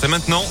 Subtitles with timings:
[0.00, 0.44] C'est maintenant.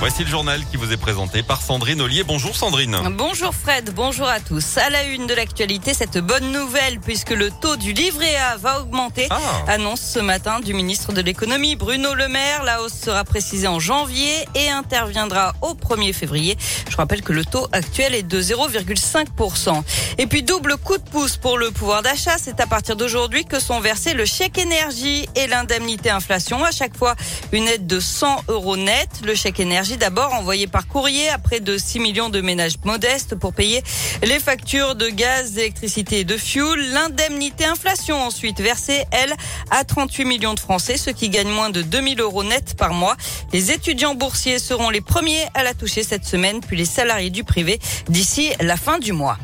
[0.00, 2.22] Voici le journal qui vous est présenté par Sandrine Ollier.
[2.22, 2.96] Bonjour Sandrine.
[3.16, 4.78] Bonjour Fred, bonjour à tous.
[4.78, 8.80] À la une de l'actualité, cette bonne nouvelle puisque le taux du livret A va
[8.80, 9.26] augmenter.
[9.30, 9.40] Ah.
[9.66, 12.62] Annonce ce matin du ministre de l'économie Bruno Le Maire.
[12.62, 16.56] La hausse sera précisée en janvier et interviendra au 1er février.
[16.88, 19.82] Je rappelle que le taux actuel est de 0,5%.
[20.18, 22.38] Et puis double coup de pouce pour le pouvoir d'achat.
[22.38, 26.62] C'est à partir d'aujourd'hui que sont versés le chèque énergie et l'indemnité inflation.
[26.62, 27.16] À chaque fois,
[27.50, 29.08] une aide de 100 euros net.
[29.24, 33.34] Le chèque énergie d'abord envoyé par courrier à près de 6 millions de ménages modestes
[33.34, 33.82] pour payer
[34.22, 36.92] les factures de gaz, d'électricité et de fuel.
[36.92, 39.32] L'indemnité inflation ensuite versée, elle,
[39.70, 43.16] à 38 millions de Français, ceux qui gagnent moins de 2000 euros net par mois.
[43.52, 47.44] Les étudiants boursiers seront les premiers à la toucher cette semaine, puis les salariés du
[47.44, 49.38] privé d'ici la fin du mois.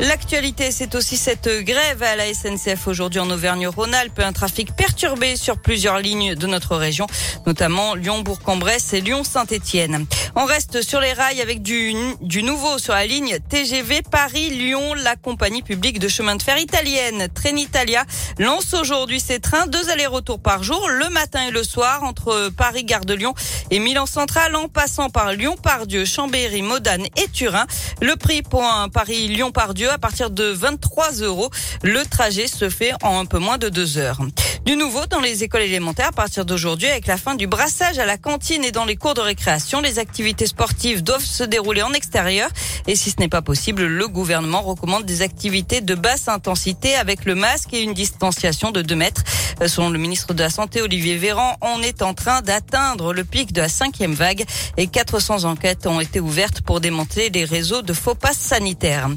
[0.00, 4.18] L'actualité, c'est aussi cette grève à la SNCF aujourd'hui en Auvergne-Rhône-Alpes.
[4.18, 7.06] Un trafic perturbé sur plusieurs lignes de notre région,
[7.46, 10.06] notamment Lyon-Bourg-en-Bresse et Lyon-Saint-Étienne.
[10.34, 14.94] On reste sur les rails avec du, du nouveau sur la ligne TGV Paris-Lyon.
[14.94, 18.04] La compagnie publique de chemin de fer italienne Trenitalia
[18.38, 23.04] lance aujourd'hui ses trains, deux allers-retours par jour, le matin et le soir, entre Paris-Gare
[23.04, 23.34] de Lyon
[23.70, 27.66] et Milan Central, en passant par Lyon-Pardieu, Chambéry, Modane et Turin.
[28.00, 31.50] Le prix pour un Paris-Lyon-Pardieu à partir de 23 euros.
[31.82, 34.20] Le trajet se fait en un peu moins de deux heures.
[34.64, 38.06] Du nouveau dans les écoles élémentaires à partir d'aujourd'hui avec la fin du brassage à
[38.06, 39.80] la cantine et dans les cours de récréation.
[39.80, 42.48] Les activités sportives doivent se dérouler en extérieur
[42.86, 47.24] et si ce n'est pas possible, le gouvernement recommande des activités de basse intensité avec
[47.24, 49.22] le masque et une distanciation de 2 mètres.
[49.66, 53.52] Selon le ministre de la Santé, Olivier Véran, on est en train d'atteindre le pic
[53.52, 54.44] de la cinquième vague
[54.76, 59.08] et 400 enquêtes ont été ouvertes pour démanteler les réseaux de faux passes sanitaires.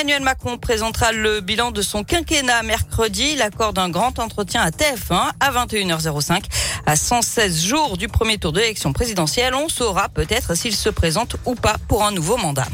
[0.00, 3.32] Emmanuel Macron présentera le bilan de son quinquennat mercredi.
[3.34, 6.42] Il accorde un grand entretien à TF1 à 21h05.
[6.86, 11.36] À 116 jours du premier tour de l'élection présidentielle, on saura peut-être s'il se présente
[11.44, 12.64] ou pas pour un nouveau mandat.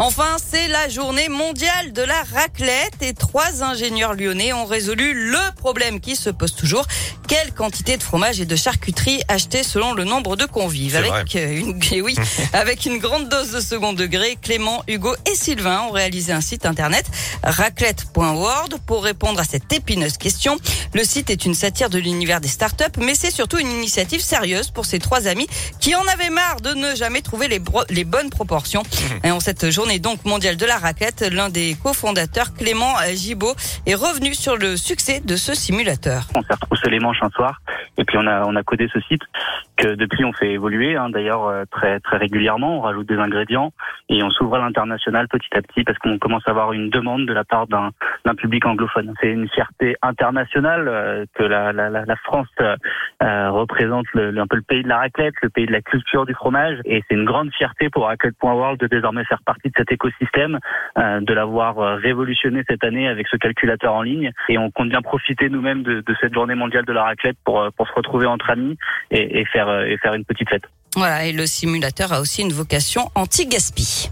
[0.00, 5.54] Enfin, c'est la journée mondiale de la raclette et trois ingénieurs lyonnais ont résolu le
[5.56, 6.86] problème qui se pose toujours.
[7.26, 10.94] Quelle quantité de fromage et de charcuterie acheter selon le nombre de convives?
[10.94, 12.14] Avec une, oui,
[12.52, 16.64] avec une grande dose de second degré, Clément, Hugo et Sylvain ont réalisé un site
[16.64, 17.04] internet
[17.42, 20.58] raclette.world pour répondre à cette épineuse question.
[20.94, 24.70] Le site est une satire de l'univers des startups, mais c'est surtout une initiative sérieuse
[24.70, 25.48] pour ces trois amis
[25.80, 27.60] qui en avaient marre de ne jamais trouver les,
[27.90, 28.84] les bonnes proportions.
[29.24, 33.54] Et en cette journée donc mondiale de la raclette, l'un des cofondateurs, Clément Gibaud,
[33.86, 36.28] est revenu sur le succès de ce simulateur.
[36.34, 37.62] On s'est retroussé les manches un soir
[37.96, 39.22] et puis on a codé ce site
[39.78, 43.72] que depuis on fait évoluer hein, d'ailleurs euh, très très régulièrement, on rajoute des ingrédients
[44.08, 47.26] et on s'ouvre à l'international petit à petit parce qu'on commence à avoir une demande
[47.26, 47.92] de la part d'un
[48.36, 49.14] public anglophone.
[49.20, 54.56] C'est une fierté internationale euh, que la, la, la France euh, représente le, un peu
[54.56, 57.24] le pays de la raclette, le pays de la culture du fromage et c'est une
[57.24, 60.58] grande fierté pour raclette.world de désormais faire partie de cet écosystème,
[60.98, 64.32] euh, de l'avoir euh, révolutionné cette année avec ce calculateur en ligne.
[64.48, 67.60] Et on compte bien profiter nous-mêmes de, de, cette journée mondiale de la raclette pour,
[67.60, 68.76] euh, pour se retrouver entre amis
[69.10, 70.62] et, et faire, et faire une petite fête.
[70.96, 74.10] Voilà, et le simulateur a aussi une vocation anti-gaspi.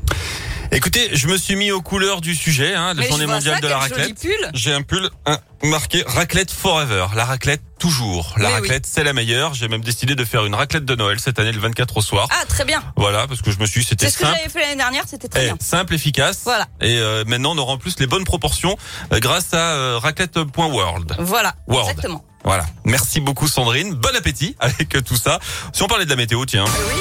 [0.73, 3.61] Écoutez, je me suis mis aux couleurs du sujet, hein, la Mais journée mondiale ça,
[3.61, 4.21] de la raclette.
[4.21, 4.51] pull.
[4.53, 7.07] J'ai un pull hein, marqué raclette forever.
[7.15, 8.35] La raclette toujours.
[8.37, 8.61] La Mais oui.
[8.61, 9.55] raclette, c'est la meilleure.
[9.55, 12.27] J'ai même décidé de faire une raclette de Noël cette année le 24 au soir.
[12.33, 12.83] Ah, très bien.
[12.97, 14.39] Voilà, parce que je me suis dit c'était C'est ce que simple.
[14.39, 15.57] j'avais fait l'année dernière, c'était très Eh, bien.
[15.61, 16.41] simple, efficace.
[16.45, 16.67] Voilà.
[16.81, 18.77] Et euh, maintenant, on aura en plus les bonnes proportions
[19.13, 21.15] euh, grâce à euh, raclette.world.
[21.21, 21.91] Voilà, World.
[21.91, 22.25] exactement.
[22.47, 22.65] Voilà.
[22.85, 23.95] Merci beaucoup Sandrine.
[23.95, 25.41] Bon appétit avec tout ça.
[25.73, 26.65] Si on parlait de la météo, tiens.
[26.65, 27.01] Euh, oui.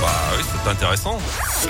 [0.00, 1.16] Bah oui, c'est intéressant.